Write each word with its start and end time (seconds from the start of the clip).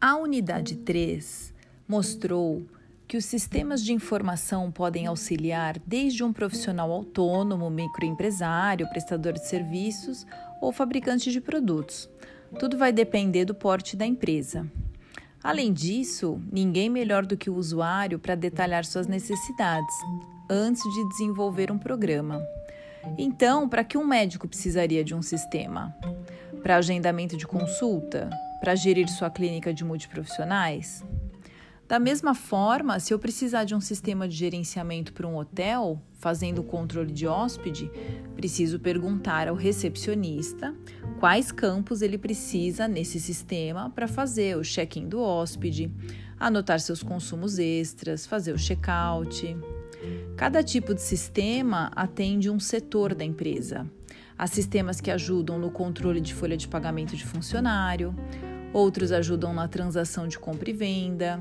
A 0.00 0.14
unidade 0.14 0.76
3 0.76 1.52
mostrou 1.88 2.62
que 3.08 3.16
os 3.16 3.24
sistemas 3.24 3.82
de 3.82 3.92
informação 3.92 4.70
podem 4.70 5.06
auxiliar 5.06 5.76
desde 5.84 6.22
um 6.22 6.32
profissional 6.32 6.92
autônomo, 6.92 7.68
microempresário, 7.68 8.88
prestador 8.90 9.32
de 9.32 9.44
serviços 9.48 10.24
ou 10.60 10.70
fabricante 10.70 11.32
de 11.32 11.40
produtos. 11.40 12.08
Tudo 12.60 12.78
vai 12.78 12.92
depender 12.92 13.44
do 13.44 13.56
porte 13.56 13.96
da 13.96 14.06
empresa. 14.06 14.70
Além 15.42 15.72
disso, 15.72 16.40
ninguém 16.52 16.88
melhor 16.88 17.26
do 17.26 17.36
que 17.36 17.50
o 17.50 17.56
usuário 17.56 18.20
para 18.20 18.36
detalhar 18.36 18.84
suas 18.84 19.08
necessidades 19.08 19.94
antes 20.48 20.82
de 20.82 21.08
desenvolver 21.08 21.72
um 21.72 21.78
programa. 21.78 22.40
Então, 23.16 23.68
para 23.68 23.82
que 23.82 23.98
um 23.98 24.06
médico 24.06 24.46
precisaria 24.46 25.02
de 25.02 25.12
um 25.12 25.22
sistema? 25.22 25.92
Para 26.62 26.76
agendamento 26.76 27.36
de 27.36 27.48
consulta? 27.48 28.30
Para 28.60 28.74
gerir 28.74 29.08
sua 29.08 29.30
clínica 29.30 29.72
de 29.72 29.84
multiprofissionais? 29.84 31.04
Da 31.88 31.98
mesma 31.98 32.34
forma, 32.34 33.00
se 33.00 33.14
eu 33.14 33.18
precisar 33.18 33.64
de 33.64 33.74
um 33.74 33.80
sistema 33.80 34.28
de 34.28 34.36
gerenciamento 34.36 35.10
para 35.14 35.26
um 35.26 35.36
hotel, 35.36 35.98
fazendo 36.18 36.58
o 36.58 36.64
controle 36.64 37.10
de 37.10 37.26
hóspede, 37.26 37.90
preciso 38.36 38.78
perguntar 38.78 39.48
ao 39.48 39.54
recepcionista 39.54 40.74
quais 41.18 41.50
campos 41.50 42.02
ele 42.02 42.18
precisa 42.18 42.86
nesse 42.86 43.18
sistema 43.18 43.88
para 43.88 44.06
fazer 44.06 44.58
o 44.58 44.62
check-in 44.62 45.08
do 45.08 45.18
hóspede, 45.22 45.90
anotar 46.38 46.78
seus 46.78 47.02
consumos 47.02 47.58
extras, 47.58 48.26
fazer 48.26 48.52
o 48.52 48.58
check-out. 48.58 49.56
Cada 50.36 50.62
tipo 50.62 50.94
de 50.94 51.00
sistema 51.00 51.90
atende 51.96 52.50
um 52.50 52.60
setor 52.60 53.14
da 53.14 53.24
empresa. 53.24 53.90
Há 54.36 54.46
sistemas 54.46 55.00
que 55.00 55.10
ajudam 55.10 55.58
no 55.58 55.70
controle 55.70 56.20
de 56.20 56.34
folha 56.34 56.56
de 56.56 56.68
pagamento 56.68 57.16
de 57.16 57.24
funcionário, 57.24 58.14
outros 58.72 59.12
ajudam 59.12 59.52
na 59.52 59.66
transação 59.68 60.28
de 60.28 60.38
compra 60.38 60.70
e 60.70 60.72
venda, 60.72 61.40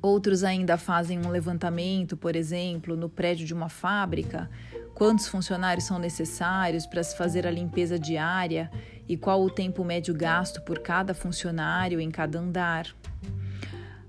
outros 0.00 0.44
ainda 0.44 0.76
fazem 0.76 1.18
um 1.18 1.30
levantamento, 1.30 2.16
por 2.16 2.36
exemplo, 2.36 2.96
no 2.96 3.08
prédio 3.08 3.46
de 3.46 3.54
uma 3.54 3.68
fábrica, 3.68 4.48
quantos 4.94 5.28
funcionários 5.28 5.86
são 5.86 5.98
necessários 5.98 6.86
para 6.86 7.02
se 7.02 7.16
fazer 7.16 7.46
a 7.46 7.50
limpeza 7.50 7.98
diária 7.98 8.70
e 9.08 9.16
qual 9.16 9.42
o 9.42 9.50
tempo 9.50 9.84
médio 9.84 10.14
gasto 10.14 10.60
por 10.62 10.80
cada 10.80 11.14
funcionário 11.14 12.00
em 12.00 12.10
cada 12.10 12.38
andar. 12.38 12.86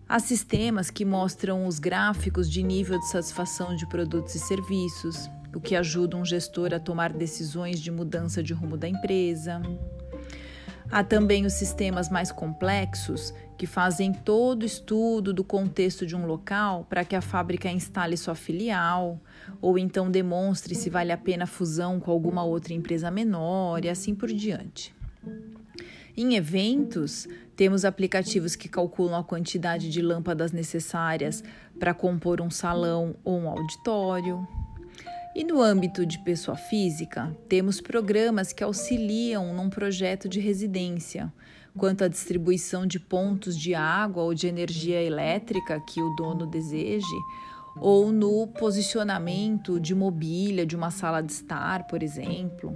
Há 0.08 0.20
sistemas 0.20 0.90
que 0.90 1.06
mostram 1.06 1.68
os 1.68 1.78
gráficos 1.78 2.50
de 2.50 2.64
nível 2.64 2.98
de 2.98 3.08
satisfação 3.08 3.76
de 3.76 3.88
produtos 3.88 4.34
e 4.34 4.40
serviços, 4.40 5.30
o 5.56 5.60
que 5.60 5.76
ajuda 5.76 6.18
um 6.18 6.26
gestor 6.26 6.74
a 6.74 6.80
tomar 6.80 7.14
decisões 7.14 7.80
de 7.80 7.92
mudança 7.92 8.42
de 8.42 8.54
rumo 8.54 8.76
da 8.76 8.88
empresa. 8.88 9.62
Há 10.92 11.04
também 11.04 11.46
os 11.46 11.54
sistemas 11.54 12.10
mais 12.10 12.32
complexos, 12.32 13.34
que 13.58 13.68
fazem 13.68 14.12
todo 14.12 14.64
o 14.64 14.66
estudo 14.66 15.34
do 15.34 15.44
contexto 15.44 16.06
de 16.06 16.16
um 16.16 16.26
local 16.26 16.88
para 16.90 17.06
que 17.06 17.16
a 17.16 17.22
fábrica 17.22 17.70
instale 17.70 18.18
sua 18.18 18.34
filial, 18.34 19.20
ou 19.62 19.78
então 19.78 20.10
demonstre 20.10 20.74
se 20.74 20.90
vale 20.90 21.12
a 21.12 21.18
pena 21.18 21.44
a 21.44 21.48
fusão 21.48 22.00
com 22.00 22.10
alguma 22.10 22.44
outra 22.44 22.74
empresa 22.74 23.12
menor 23.12 23.84
e 23.84 23.90
assim 23.90 24.16
por 24.16 24.30
diante. 24.30 24.96
Em 26.18 26.36
eventos, 26.36 27.28
temos 27.56 27.86
aplicativos 27.86 28.56
que 28.56 28.68
calculam 28.68 29.20
a 29.20 29.24
quantidade 29.24 29.90
de 29.90 30.02
lâmpadas 30.02 30.52
necessárias 30.52 31.44
para 31.80 31.94
compor 31.94 32.42
um 32.42 32.50
salão 32.50 33.16
ou 33.24 33.38
um 33.38 33.48
auditório. 33.50 34.48
E 35.36 35.44
no 35.44 35.62
âmbito 35.62 36.06
de 36.06 36.18
pessoa 36.20 36.58
física, 36.58 37.36
temos 37.48 37.80
programas 37.80 38.52
que 38.52 38.64
auxiliam 38.64 39.54
num 39.54 39.70
projeto 39.70 40.28
de 40.28 40.40
residência, 40.40 41.32
quanto 41.78 42.04
à 42.04 42.08
distribuição 42.08 42.86
de 42.86 43.00
pontos 43.00 43.58
de 43.58 43.76
água 43.76 44.24
ou 44.24 44.34
de 44.34 44.48
energia 44.48 45.02
elétrica 45.02 45.80
que 45.80 46.02
o 46.02 46.16
dono 46.16 46.48
deseje, 46.48 47.06
ou 47.78 48.12
no 48.12 48.48
posicionamento 48.48 49.80
de 49.80 49.94
mobília 49.94 50.66
de 50.66 50.76
uma 50.76 50.90
sala 50.90 51.22
de 51.22 51.32
estar, 51.32 51.86
por 51.88 52.02
exemplo. 52.02 52.74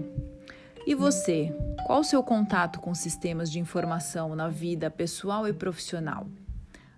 E 0.86 0.94
você, 0.94 1.54
qual 1.86 2.02
o 2.02 2.04
seu 2.04 2.22
contato 2.22 2.80
com 2.80 2.94
sistemas 2.94 3.52
de 3.52 3.60
informação 3.60 4.36
na 4.36 4.48
vida 4.48 4.92
pessoal 4.92 5.48
e 5.48 5.54
profissional? 5.54 6.28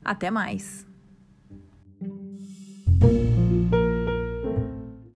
Até 0.03 0.29
mais! 0.29 0.85